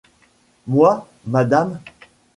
[0.65, 1.77] Moi, madame?